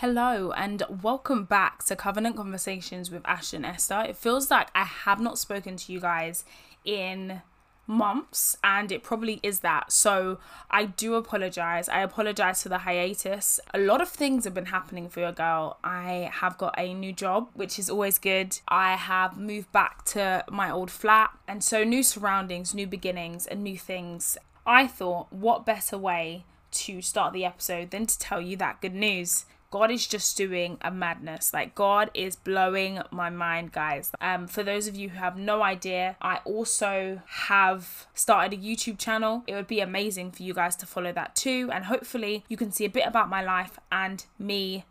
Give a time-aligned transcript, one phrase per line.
[0.00, 4.04] Hello and welcome back to Covenant Conversations with Ash and Esther.
[4.08, 6.44] It feels like I have not spoken to you guys
[6.84, 7.42] in
[7.88, 9.90] months and it probably is that.
[9.90, 10.38] So
[10.70, 11.88] I do apologize.
[11.88, 13.58] I apologize for the hiatus.
[13.74, 15.78] A lot of things have been happening for your girl.
[15.82, 18.56] I have got a new job, which is always good.
[18.68, 23.64] I have moved back to my old flat and so new surroundings, new beginnings and
[23.64, 24.38] new things.
[24.64, 28.94] I thought what better way to start the episode than to tell you that good
[28.94, 29.44] news.
[29.70, 31.52] God is just doing a madness.
[31.52, 34.10] Like God is blowing my mind, guys.
[34.20, 38.98] Um, for those of you who have no idea, I also have started a YouTube
[38.98, 39.44] channel.
[39.46, 42.72] It would be amazing for you guys to follow that too, and hopefully you can
[42.72, 44.84] see a bit about my life and me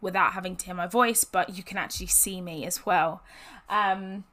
[0.00, 3.22] without having to hear my voice, but you can actually see me as well.
[3.68, 4.24] Um,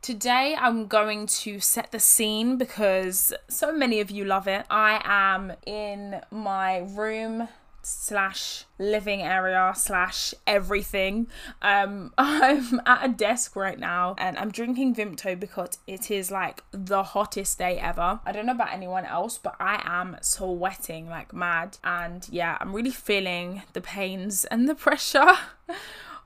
[0.00, 4.64] Today, I'm going to set the scene because so many of you love it.
[4.70, 7.48] I am in my room
[7.88, 11.26] slash living area slash everything.
[11.62, 16.62] Um, I'm at a desk right now and I'm drinking Vimto because it is like
[16.72, 18.20] the hottest day ever.
[18.24, 21.78] I don't know about anyone else, but I am sweating like mad.
[21.82, 25.32] And yeah, I'm really feeling the pains and the pressure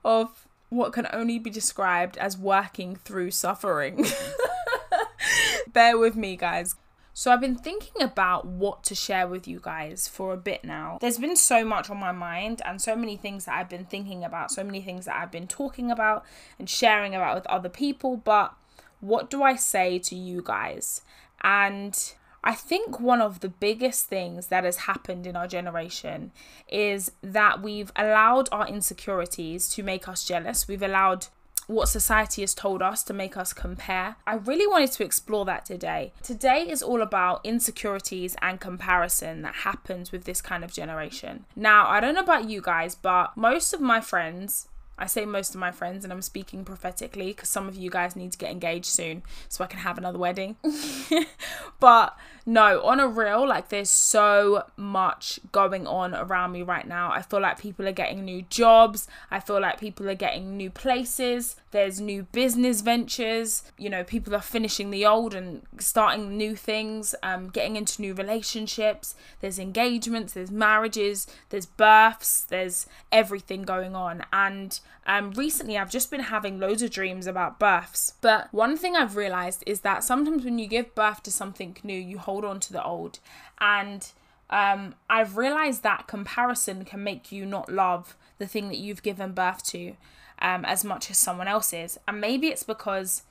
[0.05, 4.07] of what can only be described as working through suffering.
[5.73, 6.75] Bear with me, guys.
[7.15, 10.99] So I've been thinking about what to share with you guys for a bit now.
[11.01, 14.25] There's been so much on my mind and so many things that I've been thinking
[14.25, 16.25] about, so many things that I've been talking about
[16.59, 18.55] and sharing about with other people, but
[19.01, 21.03] what do I say to you guys?
[21.43, 26.33] And I think one of the biggest things that has happened in our generation
[26.69, 30.67] is that we've allowed our insecurities to make us jealous.
[30.67, 31.27] We've allowed
[31.67, 34.17] what society has told us to make us compare.
[34.27, 36.13] I really wanted to explore that today.
[36.23, 41.45] Today is all about insecurities and comparison that happens with this kind of generation.
[41.57, 45.55] Now, I don't know about you guys, but most of my friends I say most
[45.55, 48.53] of my friends, and I'm speaking prophetically because some of you guys need to get
[48.53, 50.57] engaged soon so I can have another wedding.
[51.81, 57.13] but no, on a real, like there's so much going on around me right now.
[57.13, 60.71] I feel like people are getting new jobs, I feel like people are getting new
[60.71, 66.57] places, there's new business ventures, you know, people are finishing the old and starting new
[66.57, 73.95] things, um, getting into new relationships, there's engagements, there's marriages, there's births, there's everything going
[73.95, 74.25] on.
[74.33, 78.15] And um, recently, I've just been having loads of dreams about births.
[78.21, 81.99] But one thing I've realized is that sometimes when you give birth to something new,
[81.99, 83.19] you hold on to the old.
[83.61, 84.07] And
[84.49, 89.33] um, I've realized that comparison can make you not love the thing that you've given
[89.33, 89.97] birth to
[90.41, 91.99] um, as much as someone else is.
[92.07, 93.23] And maybe it's because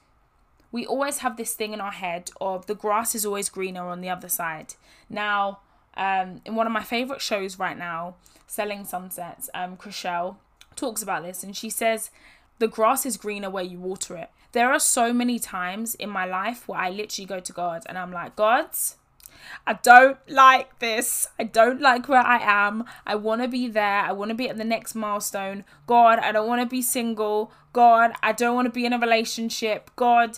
[0.73, 4.01] we always have this thing in our head of the grass is always greener on
[4.01, 4.75] the other side.
[5.09, 5.59] Now,
[5.95, 8.15] um, in one of my favorite shows right now,
[8.47, 10.37] Selling Sunsets, um, Chrishell
[10.81, 12.11] talks about this and she says,
[12.59, 14.29] the grass is greener where you water it.
[14.51, 17.97] There are so many times in my life where I literally go to God and
[17.97, 18.97] I'm like, God's,
[19.65, 21.27] I don't like this.
[21.39, 22.85] I don't like where I am.
[23.05, 24.01] I want to be there.
[24.01, 25.63] I want to be at the next milestone.
[25.87, 27.51] God, I don't want to be single.
[27.73, 29.89] God, I don't want to be in a relationship.
[29.95, 30.37] God,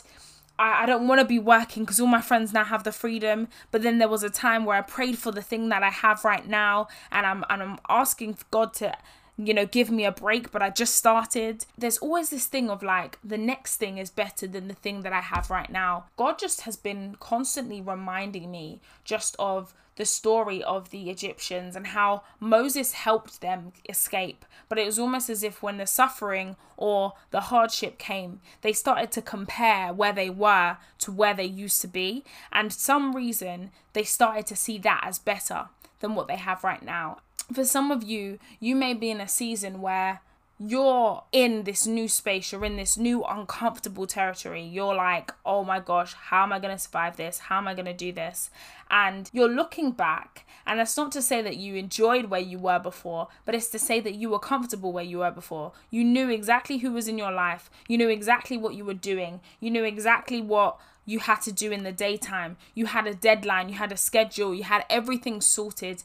[0.59, 3.47] I, I don't want to be working because all my friends now have the freedom.
[3.71, 6.23] But then there was a time where I prayed for the thing that I have
[6.23, 8.95] right now, and I'm and I'm asking God to
[9.37, 11.65] you know, give me a break, but I just started.
[11.77, 15.13] There's always this thing of like, the next thing is better than the thing that
[15.13, 16.05] I have right now.
[16.17, 21.87] God just has been constantly reminding me just of the story of the Egyptians and
[21.87, 24.45] how Moses helped them escape.
[24.69, 29.11] But it was almost as if when the suffering or the hardship came, they started
[29.11, 32.23] to compare where they were to where they used to be.
[32.51, 36.83] And some reason they started to see that as better than what they have right
[36.83, 37.19] now
[37.51, 40.21] for some of you, you may be in a season where
[40.59, 44.63] you're in this new space, you're in this new uncomfortable territory.
[44.63, 47.39] You're like, oh my gosh, how am I going to survive this?
[47.39, 48.49] How am I going to do this?
[48.89, 52.79] And you're looking back, and that's not to say that you enjoyed where you were
[52.79, 55.73] before, but it's to say that you were comfortable where you were before.
[55.89, 59.41] You knew exactly who was in your life, you knew exactly what you were doing,
[59.59, 62.55] you knew exactly what you had to do in the daytime.
[62.73, 66.03] You had a deadline, you had a schedule, you had everything sorted.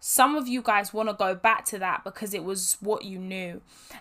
[0.00, 3.18] Some of you guys want to go back to that because it was what you
[3.18, 3.60] knew.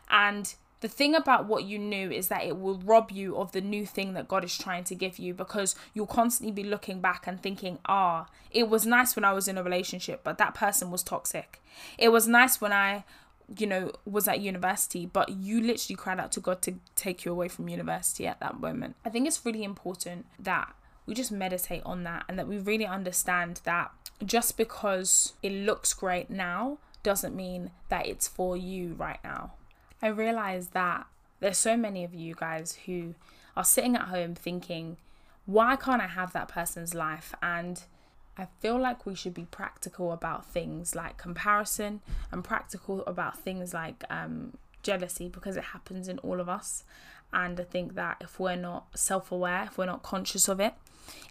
[0.10, 3.62] And the thing about what you knew is that it will rob you of the
[3.62, 7.26] new thing that God is trying to give you because you'll constantly be looking back
[7.26, 10.92] and thinking, ah, it was nice when I was in a relationship, but that person
[10.92, 11.64] was toxic.
[11.98, 13.06] It was nice when I,
[13.58, 17.32] you know, was at university, but you literally cried out to God to take you
[17.32, 18.98] away from university at that moment.
[19.04, 20.76] I think it's really important that
[21.08, 23.92] we just meditate on that and that we really understand that
[24.24, 29.54] just because it looks great now doesn't mean that it's for you right now.
[30.02, 31.08] I realize that
[31.40, 33.16] there's so many of you guys who
[33.56, 34.98] are sitting at home thinking,
[35.46, 37.34] why can't I have that person's life?
[37.42, 37.82] And
[38.38, 42.02] I feel like we should be practical about things like comparison
[42.32, 46.84] and practical about things like um, jealousy because it happens in all of us.
[47.34, 50.74] And I think that if we're not self aware, if we're not conscious of it,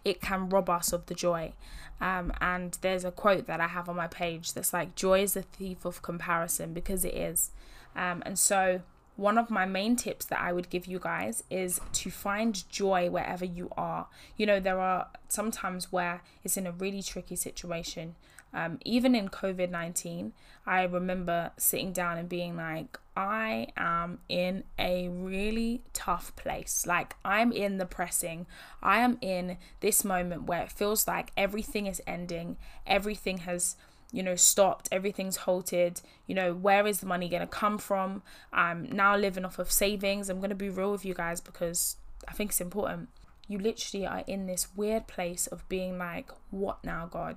[0.05, 1.53] it can rob us of the joy.
[2.01, 5.35] Um, and there's a quote that I have on my page that's like, Joy is
[5.35, 7.51] the thief of comparison because it is.
[7.95, 8.83] Um, and so,
[9.17, 13.09] one of my main tips that I would give you guys is to find joy
[13.09, 14.09] wherever you are.
[14.37, 18.15] You know, there are sometimes where it's in a really tricky situation.
[18.57, 20.33] Um, even in COVID 19,
[20.67, 26.87] I remember sitting down and being like, I am in a really tough place.
[26.87, 28.47] Like, I'm in the pressing.
[28.83, 32.57] I am in this moment where it feels like everything is ending,
[32.87, 33.77] everything has
[34.11, 34.89] you know stopped.
[34.91, 36.01] Everything's halted.
[36.27, 38.23] You know where is the money going to come from?
[38.55, 40.31] I'm now living off of savings.
[40.31, 43.11] I'm going to be real with you guys because i think it's important.
[43.49, 47.37] You literally are in this weird place of being like what now god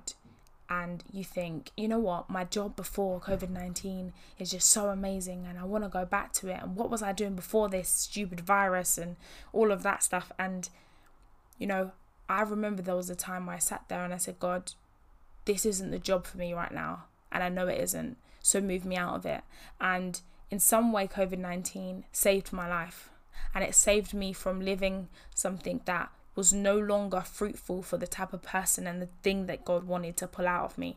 [0.70, 5.44] and you think, you know what, my job before COVID 19 is just so amazing
[5.46, 6.62] and I want to go back to it.
[6.62, 9.16] And what was I doing before this stupid virus and
[9.52, 10.30] all of that stuff?
[10.38, 10.68] And,
[11.58, 11.90] you know,
[12.28, 14.72] I remember there was a time where I sat there and I said, God,
[15.44, 17.04] this isn't the job for me right now.
[17.32, 18.16] And I know it isn't.
[18.40, 19.42] So move me out of it.
[19.80, 20.20] And
[20.52, 23.10] in some way, COVID 19 saved my life.
[23.52, 28.32] And it saved me from living something that was no longer fruitful for the type
[28.32, 30.96] of person and the thing that God wanted to pull out of me.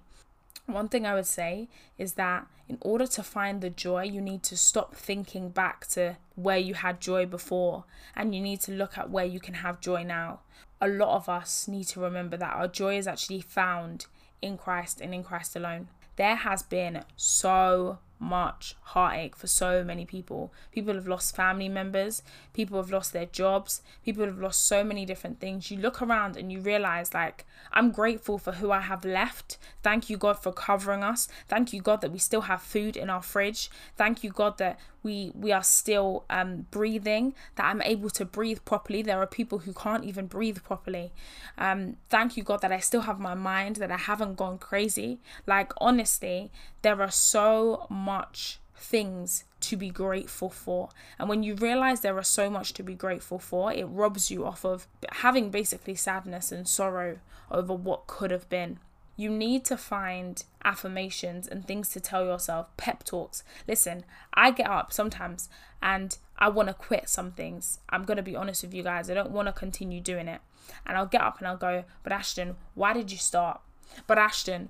[0.68, 1.68] One thing I would say
[1.98, 6.16] is that in order to find the joy, you need to stop thinking back to
[6.36, 7.84] where you had joy before
[8.16, 10.40] and you need to look at where you can have joy now.
[10.80, 14.06] A lot of us need to remember that our joy is actually found
[14.42, 15.90] in Christ and in Christ alone.
[16.16, 20.54] There has been so much heartache for so many people.
[20.72, 22.24] People have lost family members,
[22.54, 25.70] people have lost their jobs, people have lost so many different things.
[25.70, 29.58] You look around and you realize, like, I'm grateful for who I have left.
[29.82, 31.28] Thank you, God, for covering us.
[31.48, 33.70] Thank you, God, that we still have food in our fridge.
[33.98, 38.60] Thank you, God, that we we are still um, breathing that i'm able to breathe
[38.66, 41.12] properly there are people who can't even breathe properly
[41.58, 45.20] um, thank you god that i still have my mind that i haven't gone crazy
[45.46, 46.52] like honestly
[46.82, 50.90] there are so much things to be grateful for.
[51.18, 54.46] And when you realize there are so much to be grateful for, it robs you
[54.46, 57.20] off of having basically sadness and sorrow
[57.50, 58.80] over what could have been.
[59.16, 63.44] You need to find affirmations and things to tell yourself, pep talks.
[63.68, 65.50] Listen, I get up sometimes
[65.82, 67.80] and I want to quit some things.
[67.90, 69.10] I'm going to be honest with you guys.
[69.10, 70.42] I don't want to continue doing it.
[70.86, 73.62] And I'll get up and I'll go, But Ashton, why did you start?
[74.08, 74.70] But Ashton,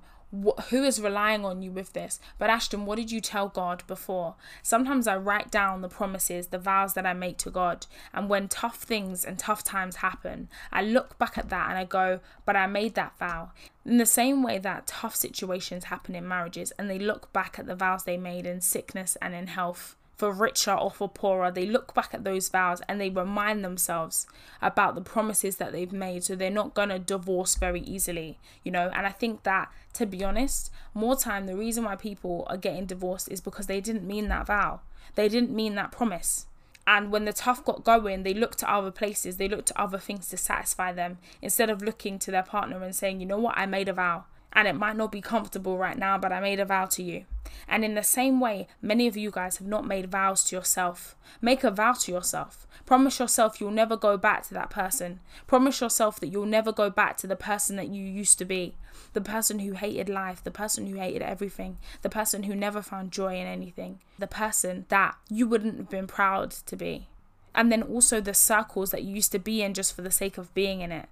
[0.70, 2.20] who is relying on you with this?
[2.40, 4.36] But Ashton, what did you tell God before?
[4.64, 7.86] Sometimes I write down the promises, the vows that I make to God.
[8.14, 11.86] And when tough things and tough times happen, I look back at that and I
[11.86, 13.52] go, but I made that vow.
[13.86, 17.68] In the same way that tough situations happen in marriages and they look back at
[17.68, 21.66] the vows they made in sickness and in health for richer or for poorer, they
[21.66, 24.28] look back at those vows and they remind themselves
[24.62, 26.24] about the promises that they've made.
[26.24, 28.92] So they're not going to divorce very easily, you know.
[28.94, 32.86] And I think that, to be honest, more time, the reason why people are getting
[32.86, 34.82] divorced is because they didn't mean that vow,
[35.16, 36.46] they didn't mean that promise.
[36.86, 39.98] And when the tough got going, they looked to other places, they looked to other
[39.98, 43.58] things to satisfy them instead of looking to their partner and saying, you know what,
[43.58, 46.60] I made a vow and it might not be comfortable right now, but I made
[46.60, 47.26] a vow to you.
[47.68, 51.16] And in the same way, many of you guys have not made vows to yourself.
[51.42, 52.68] Make a vow to yourself.
[52.86, 55.20] Promise yourself you'll never go back to that person.
[55.48, 58.76] Promise yourself that you'll never go back to the person that you used to be.
[59.14, 63.12] The person who hated life, the person who hated everything, the person who never found
[63.12, 67.08] joy in anything, the person that you wouldn't have been proud to be.
[67.56, 70.38] And then also the circles that you used to be in just for the sake
[70.38, 71.08] of being in it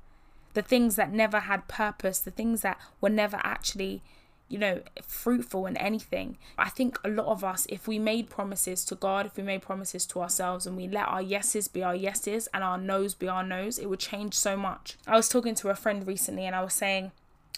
[0.54, 4.02] the things that never had purpose, the things that were never actually,
[4.50, 6.38] you know, fruitful in anything.
[6.58, 9.62] I think a lot of us, if we made promises to God, if we made
[9.62, 13.28] promises to ourselves and we let our yeses be our yeses and our noes be
[13.28, 14.98] our noes, it would change so much.
[15.08, 17.12] I was talking to a friend recently and I was saying,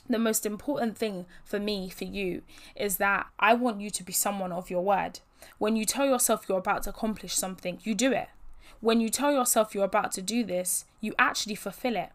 [0.10, 2.42] the most important thing for me, for you,
[2.76, 5.22] is that I want you to be someone of your word.
[5.58, 8.28] When you tell yourself you're about to accomplish something, you do it.
[8.82, 12.10] When you tell yourself you're about to do this, you actually fulfill it.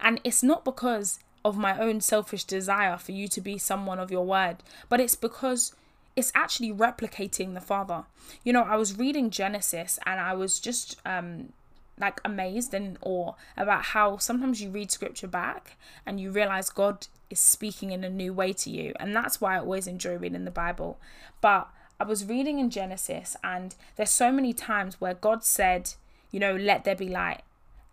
[0.00, 4.10] And it's not because of my own selfish desire for you to be someone of
[4.10, 4.56] your word,
[4.88, 5.74] but it's because
[6.16, 8.04] it's actually replicating the Father.
[8.44, 11.52] You know, I was reading Genesis and I was just um,
[11.98, 17.06] like amazed and awe about how sometimes you read scripture back and you realize God
[17.30, 18.94] is speaking in a new way to you.
[18.98, 20.98] And that's why I always enjoy reading the Bible.
[21.40, 21.68] But
[22.00, 25.94] I was reading in Genesis, and there's so many times where God said,
[26.30, 27.42] you know, let there be light.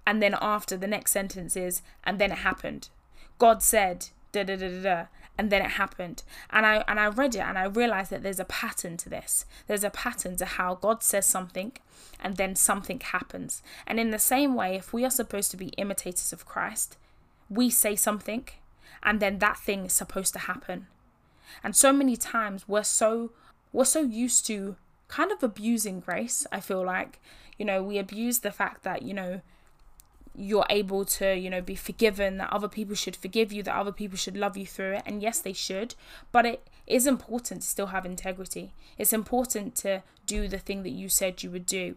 [0.05, 2.89] And then after the next sentence is, and then it happened.
[3.37, 5.05] God said, da da da da da,
[5.37, 6.23] and then it happened.
[6.49, 9.45] And I and I read it and I realized that there's a pattern to this.
[9.67, 11.73] There's a pattern to how God says something
[12.19, 13.61] and then something happens.
[13.85, 16.97] And in the same way, if we are supposed to be imitators of Christ,
[17.49, 18.47] we say something
[19.03, 20.87] and then that thing is supposed to happen.
[21.63, 23.31] And so many times we're so
[23.73, 27.19] we're so used to kind of abusing grace, I feel like.
[27.57, 29.41] You know, we abuse the fact that, you know,
[30.37, 33.91] you're able to, you know, be forgiven, that other people should forgive you, that other
[33.91, 35.03] people should love you through it.
[35.05, 35.95] And yes, they should.
[36.31, 38.73] But it is important to still have integrity.
[38.97, 41.95] It's important to do the thing that you said you would do.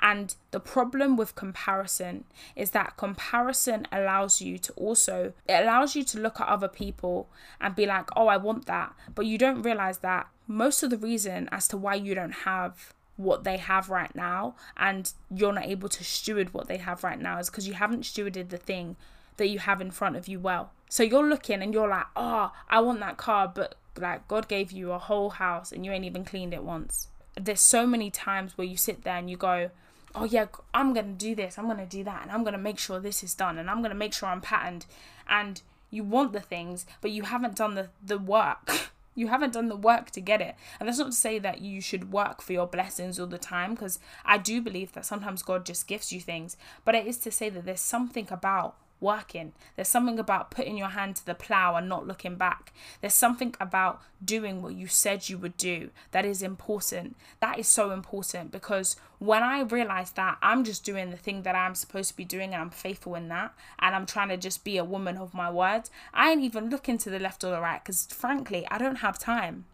[0.00, 6.04] And the problem with comparison is that comparison allows you to also, it allows you
[6.04, 7.28] to look at other people
[7.60, 8.94] and be like, oh, I want that.
[9.14, 12.94] But you don't realize that most of the reason as to why you don't have
[13.18, 17.20] what they have right now and you're not able to steward what they have right
[17.20, 18.96] now is because you haven't stewarded the thing
[19.36, 20.70] that you have in front of you well.
[20.88, 24.70] So you're looking and you're like, oh, I want that car, but like God gave
[24.70, 27.08] you a whole house and you ain't even cleaned it once.
[27.34, 29.70] There's so many times where you sit there and you go,
[30.14, 32.98] oh yeah, I'm gonna do this, I'm gonna do that, and I'm gonna make sure
[33.00, 34.86] this is done, and I'm gonna make sure I'm patterned,
[35.28, 35.60] and
[35.90, 38.70] you want the things, but you haven't done the the work.
[39.18, 40.54] you haven't done the work to get it.
[40.78, 43.74] And that's not to say that you should work for your blessings all the time,
[43.74, 46.56] because I do believe that sometimes God just gifts you things.
[46.84, 49.52] But it is to say that there's something about working.
[49.76, 52.72] There's something about putting your hand to the plow and not looking back.
[53.00, 57.16] There's something about doing what you said you would do that is important.
[57.40, 61.54] That is so important because when I realize that I'm just doing the thing that
[61.54, 64.64] I'm supposed to be doing and I'm faithful in that and I'm trying to just
[64.64, 67.60] be a woman of my word, I ain't even looking to the left or the
[67.60, 69.66] right because frankly, I don't have time.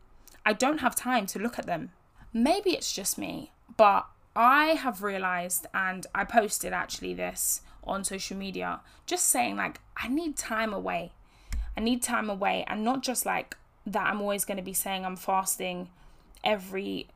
[0.47, 1.91] I don't have time to look at them.
[2.33, 8.37] Maybe it's just me, but I have realized, and I posted actually this on social
[8.37, 11.13] media, just saying, like, I need time away.
[11.77, 12.65] I need time away.
[12.67, 15.89] And not just like that, I'm always going to be saying I'm fasting
[16.43, 17.09] every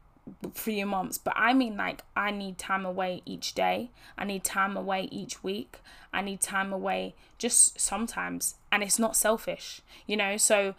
[0.55, 3.91] few months, but I mean, like, I need time away each day.
[4.17, 5.81] I need time away each week.
[6.13, 8.57] I need time away just sometimes.
[8.71, 10.37] And it's not selfish, you know?
[10.37, 10.75] So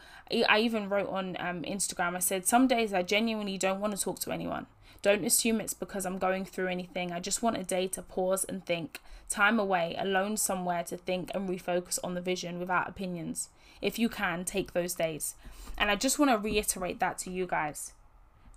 [0.47, 4.03] I even wrote on um, Instagram, I said, some days I genuinely don't want to
[4.03, 4.67] talk to anyone.
[5.01, 7.11] Don't assume it's because I'm going through anything.
[7.11, 11.31] I just want a day to pause and think, time away, alone somewhere to think
[11.33, 13.49] and refocus on the vision without opinions.
[13.81, 15.35] If you can, take those days.
[15.77, 17.93] And I just want to reiterate that to you guys.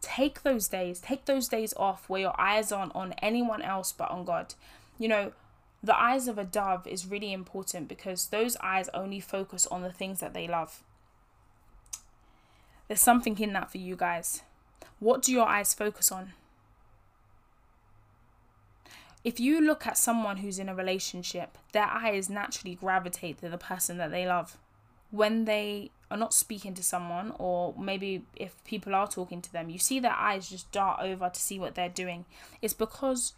[0.00, 4.10] Take those days, take those days off where your eyes aren't on anyone else but
[4.10, 4.54] on God.
[4.98, 5.32] You know,
[5.80, 9.92] the eyes of a dove is really important because those eyes only focus on the
[9.92, 10.82] things that they love.
[12.88, 14.42] There's something in that for you guys.
[15.02, 16.32] What do your eyes focus on?
[19.24, 23.58] If you look at someone who's in a relationship, their eyes naturally gravitate to the
[23.58, 24.56] person that they love.
[25.10, 29.70] When they are not speaking to someone, or maybe if people are talking to them,
[29.70, 32.24] you see their eyes just dart over to see what they're doing.
[32.60, 33.32] It's because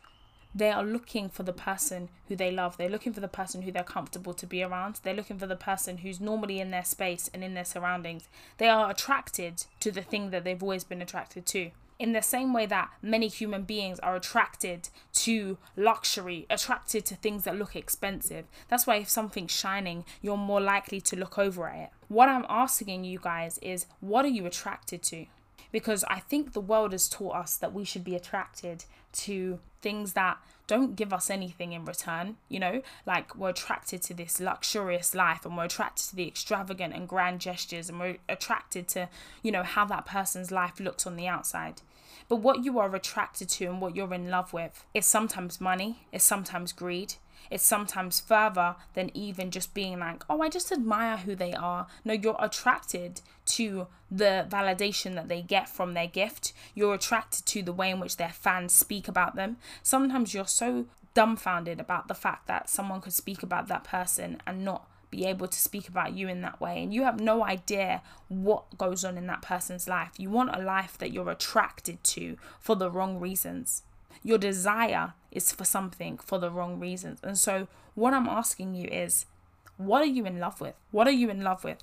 [0.55, 2.77] they are looking for the person who they love.
[2.77, 5.01] They're looking for the person who they're comfortable to be around.
[5.03, 8.29] They're looking for the person who's normally in their space and in their surroundings.
[8.59, 11.71] They are attracted to the thing that they've always been attracted to.
[11.99, 17.45] In the same way that many human beings are attracted to luxury, attracted to things
[17.45, 18.47] that look expensive.
[18.69, 21.91] That's why if something's shining, you're more likely to look over at it.
[22.09, 25.27] What I'm asking you guys is what are you attracted to?
[25.71, 30.15] Because I think the world has taught us that we should be attracted to things
[30.15, 35.15] that don't give us anything in return, you know, like we're attracted to this luxurious
[35.15, 39.09] life and we're attracted to the extravagant and grand gestures and we're attracted to,
[39.43, 41.83] you know, how that person's life looks on the outside.
[42.29, 46.07] But what you are attracted to and what you're in love with is sometimes money,
[46.13, 47.15] it's sometimes greed,
[47.51, 51.87] it's sometimes further than even just being like, oh, I just admire who they are.
[52.05, 53.21] No, you're attracted
[53.57, 56.53] to the validation that they get from their gift.
[56.75, 59.57] You're attracted to the way in which their fans speak about them.
[59.83, 64.65] Sometimes you're so dumbfounded about the fact that someone could speak about that person and
[64.65, 68.03] not be able to speak about you in that way and you have no idea
[68.27, 70.11] what goes on in that person's life.
[70.19, 73.83] You want a life that you're attracted to for the wrong reasons.
[74.25, 77.21] Your desire is for something for the wrong reasons.
[77.23, 79.27] And so, what I'm asking you is,
[79.77, 80.75] what are you in love with?
[80.91, 81.83] What are you in love with?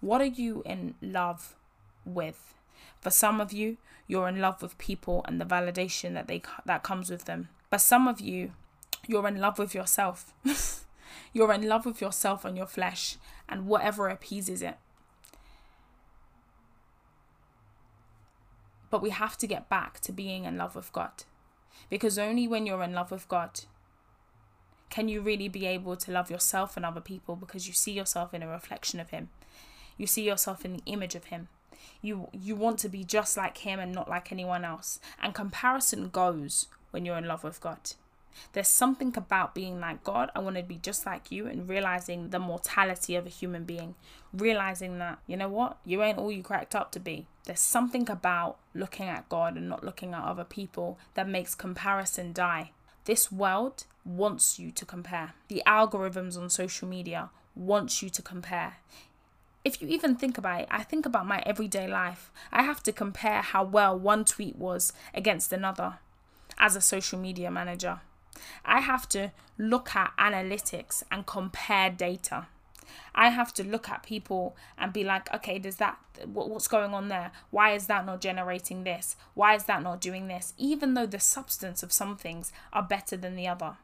[0.00, 1.56] What are you in love
[2.04, 2.54] with?
[3.00, 3.76] For some of you,
[4.06, 7.48] you're in love with people and the validation that they that comes with them.
[7.70, 8.52] But some of you
[9.06, 10.32] you're in love with yourself.
[11.32, 13.16] you're in love with yourself and your flesh
[13.48, 14.76] and whatever appeases it.
[18.90, 21.24] But we have to get back to being in love with God.
[21.90, 23.60] Because only when you're in love with God
[24.90, 28.32] can you really be able to love yourself and other people because you see yourself
[28.32, 29.28] in a reflection of Him.
[29.98, 31.48] You see yourself in the image of Him.
[32.00, 35.00] You you want to be just like Him and not like anyone else.
[35.22, 37.92] And comparison goes when you're in love with God.
[38.52, 40.30] There's something about being like God.
[40.34, 43.94] I want to be just like you and realizing the mortality of a human being.
[44.32, 47.26] Realizing that, you know what, you ain't all you cracked up to be.
[47.44, 52.32] There's something about looking at God and not looking at other people that makes comparison
[52.32, 52.72] die.
[53.06, 55.32] This world wants you to compare.
[55.48, 58.76] The algorithms on social media wants you to compare.
[59.68, 62.32] If you even think about it, I think about my everyday life.
[62.50, 65.98] I have to compare how well one tweet was against another
[66.56, 68.00] as a social media manager.
[68.64, 72.46] I have to look at analytics and compare data.
[73.14, 77.08] I have to look at people and be like, okay, does that what's going on
[77.08, 77.30] there?
[77.50, 79.16] Why is that not generating this?
[79.34, 80.54] Why is that not doing this?
[80.56, 83.76] Even though the substance of some things are better than the other.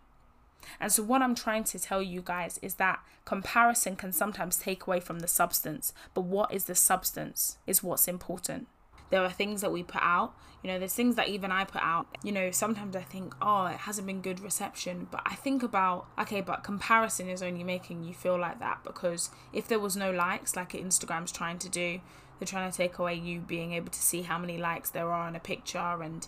[0.80, 4.86] And so, what I'm trying to tell you guys is that comparison can sometimes take
[4.86, 8.68] away from the substance, but what is the substance is what's important.
[9.10, 11.82] There are things that we put out, you know, there's things that even I put
[11.82, 12.06] out.
[12.22, 16.06] You know, sometimes I think, oh, it hasn't been good reception, but I think about,
[16.18, 20.10] okay, but comparison is only making you feel like that because if there was no
[20.10, 22.00] likes, like Instagram's trying to do,
[22.38, 25.26] they're trying to take away you being able to see how many likes there are
[25.26, 26.26] on a picture and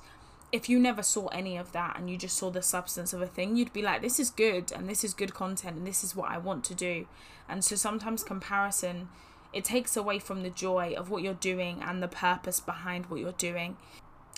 [0.52, 3.26] if you never saw any of that and you just saw the substance of a
[3.26, 6.14] thing, you'd be like, this is good and this is good content and this is
[6.14, 7.06] what I want to do.
[7.48, 9.08] And so sometimes comparison,
[9.52, 13.20] it takes away from the joy of what you're doing and the purpose behind what
[13.20, 13.76] you're doing.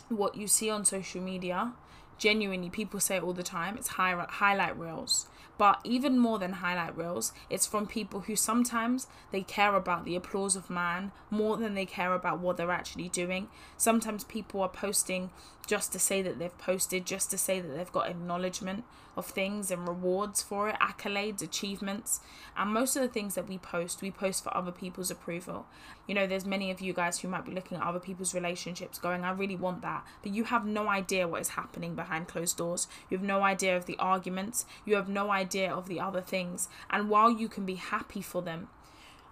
[0.08, 1.72] What you see on social media,
[2.16, 5.26] genuinely, people say it all the time, it's high, highlight reels.
[5.58, 10.14] But even more than highlight reels, it's from people who sometimes they care about the
[10.14, 13.48] applause of man more than they care about what they're actually doing.
[13.76, 15.30] Sometimes people are posting
[15.68, 18.84] just to say that they've posted, just to say that they've got acknowledgement
[19.18, 22.20] of things and rewards for it, accolades, achievements.
[22.56, 25.66] And most of the things that we post, we post for other people's approval.
[26.06, 28.98] You know, there's many of you guys who might be looking at other people's relationships
[28.98, 30.06] going, I really want that.
[30.22, 32.88] But you have no idea what is happening behind closed doors.
[33.10, 34.64] You have no idea of the arguments.
[34.86, 36.68] You have no idea of the other things.
[36.88, 38.68] And while you can be happy for them,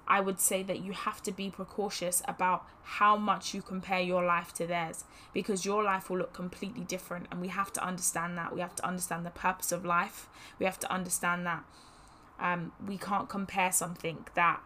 [0.09, 4.25] I would say that you have to be precautious about how much you compare your
[4.25, 7.27] life to theirs because your life will look completely different.
[7.31, 8.55] And we have to understand that.
[8.55, 10.29] We have to understand the purpose of life.
[10.59, 11.65] We have to understand that
[12.39, 14.61] um, we can't compare something that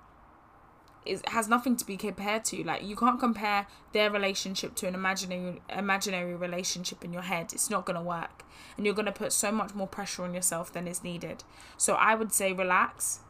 [1.07, 2.62] is has nothing to be compared to.
[2.62, 7.53] Like you can't compare their relationship to an imaginary imaginary relationship in your head.
[7.53, 8.44] It's not gonna work,
[8.76, 11.44] and you're gonna put so much more pressure on yourself than is needed.
[11.79, 13.20] So I would say relax.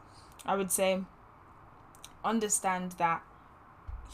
[0.45, 1.01] I would say
[2.23, 3.23] understand that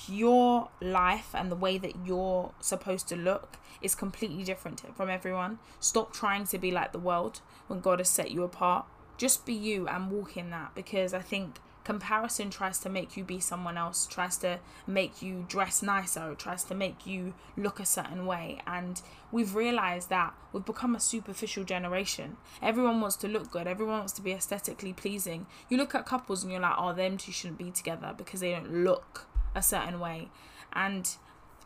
[0.08, 5.60] your life and the way that you're supposed to look is completely different from everyone.
[5.80, 8.86] Stop trying to be like the world when God has set you apart.
[9.18, 13.24] Just be you and walk in that because I think comparison tries to make you
[13.24, 17.86] be someone else tries to make you dress nicer tries to make you look a
[17.86, 18.60] certain way.
[18.68, 22.36] And we've realized that we've become a superficial generation.
[22.62, 23.68] Everyone wants to look good.
[23.68, 25.46] Everyone wants to be aesthetically pleasing.
[25.70, 28.52] You look at couples and you're like oh them two shouldn't be together because they
[28.52, 30.28] don't look a certain way.
[30.74, 31.10] And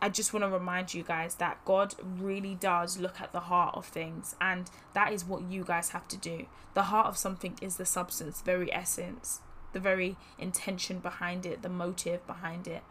[0.00, 3.74] I just want to remind you guys that God really does look at the heart
[3.74, 6.46] of things, and that is what you guys have to do.
[6.74, 9.40] The heart of something is the substance, very essence
[9.72, 12.82] the very intention behind it, the motive behind it.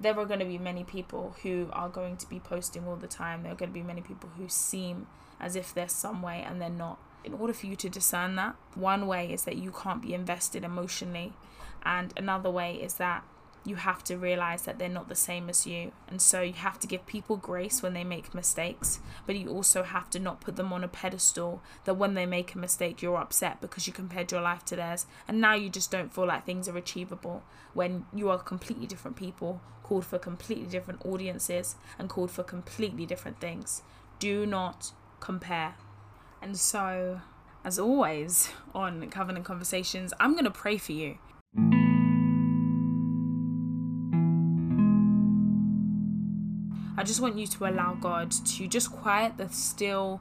[0.00, 3.06] There are going to be many people who are going to be posting all the
[3.06, 3.42] time.
[3.42, 5.06] There are going to be many people who seem
[5.40, 6.98] as if they're some way and they're not.
[7.24, 10.64] In order for you to discern that, one way is that you can't be invested
[10.64, 11.34] emotionally,
[11.84, 13.22] and another way is that
[13.64, 15.92] you have to realize that they're not the same as you.
[16.08, 19.82] And so you have to give people grace when they make mistakes, but you also
[19.84, 23.18] have to not put them on a pedestal that when they make a mistake, you're
[23.18, 25.06] upset because you compared your life to theirs.
[25.28, 29.16] And now you just don't feel like things are achievable when you are completely different
[29.16, 33.82] people, called for completely different audiences, and called for completely different things.
[34.18, 35.74] Do not compare.
[36.40, 37.20] And so,
[37.64, 41.18] as always on Covenant Conversations, I'm going to pray for you.
[47.02, 50.20] I just want you to allow God to just quiet the still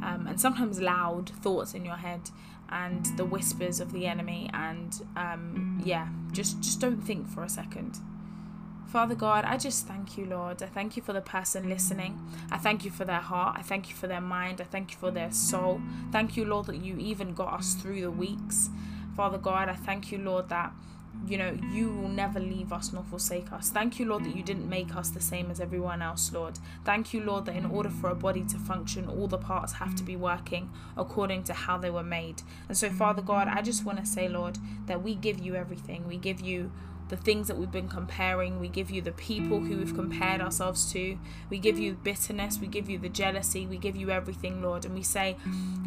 [0.00, 2.30] um, and sometimes loud thoughts in your head
[2.68, 7.48] and the whispers of the enemy and um, yeah just just don't think for a
[7.48, 7.98] second
[8.86, 10.62] Father God, I just thank you, Lord.
[10.62, 12.16] I thank you for the person listening.
[12.52, 13.56] I thank you for their heart.
[13.58, 14.60] I thank you for their mind.
[14.60, 15.80] I thank you for their soul.
[16.12, 18.70] Thank you, Lord, that you even got us through the weeks.
[19.16, 20.72] Father God, I thank you, Lord, that
[21.26, 23.70] you know, you will never leave us nor forsake us.
[23.70, 26.58] Thank you, Lord, that you didn't make us the same as everyone else, Lord.
[26.84, 29.94] Thank you, Lord, that in order for a body to function, all the parts have
[29.96, 32.42] to be working according to how they were made.
[32.68, 36.06] And so, Father God, I just want to say, Lord, that we give you everything.
[36.06, 36.70] We give you
[37.08, 38.60] the things that we've been comparing.
[38.60, 41.18] We give you the people who we've compared ourselves to.
[41.50, 42.58] We give you bitterness.
[42.58, 43.66] We give you the jealousy.
[43.66, 44.84] We give you everything, Lord.
[44.84, 45.36] And we say,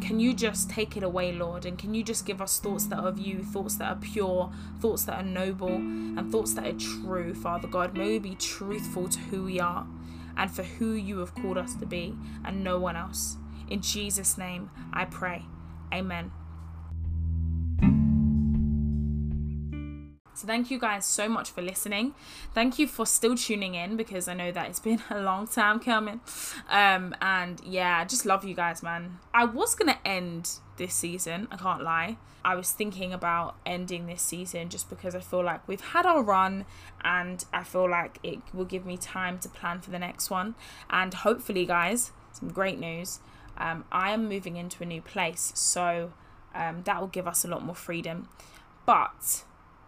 [0.00, 1.66] Can you just take it away, Lord?
[1.66, 4.52] And can you just give us thoughts that are of you, thoughts that are pure,
[4.80, 7.94] thoughts that are noble, and thoughts that are true, Father God?
[7.94, 9.86] May we be truthful to who we are
[10.36, 13.36] and for who you have called us to be and no one else.
[13.68, 15.44] In Jesus' name, I pray.
[15.92, 16.30] Amen.
[20.38, 22.14] So thank you guys so much for listening.
[22.54, 25.80] Thank you for still tuning in because I know that it's been a long time
[25.80, 26.20] coming.
[26.70, 29.18] Um, and yeah, I just love you guys, man.
[29.34, 31.48] I was gonna end this season.
[31.50, 32.18] I can't lie.
[32.44, 36.22] I was thinking about ending this season just because I feel like we've had our
[36.22, 36.66] run
[37.02, 40.54] and I feel like it will give me time to plan for the next one.
[40.88, 43.18] And hopefully, guys, some great news.
[43.56, 46.12] Um, I am moving into a new place, so
[46.54, 48.28] um, that will give us a lot more freedom.
[48.86, 49.42] But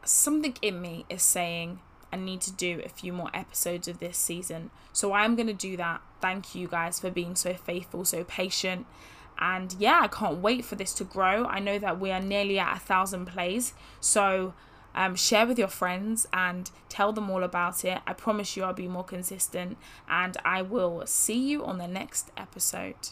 [0.05, 1.81] something in me is saying
[2.13, 4.71] I need to do a few more episodes of this season.
[4.93, 6.01] So I'm going to do that.
[6.21, 8.87] Thank you guys for being so faithful, so patient.
[9.39, 11.47] And yeah, I can't wait for this to grow.
[11.47, 13.73] I know that we are nearly at a thousand plays.
[14.01, 14.55] So
[14.95, 18.01] um, share with your friends and tell them all about it.
[18.07, 19.79] I promise you I'll be more consistent.
[20.09, 23.11] And I will see you on the next episode.